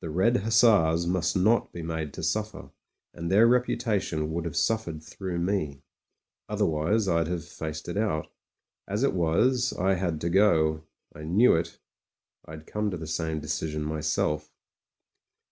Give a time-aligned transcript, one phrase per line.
[0.00, 2.70] The Red Hussars must not be made to suffer;
[3.12, 5.82] and their reputation would have suf fered through me.
[6.48, 8.32] Otherwise I'd have faced it out
[8.88, 10.84] As it was, I had to go;
[11.14, 11.76] I knew it.
[12.46, 14.50] I'd come to the same decision myself.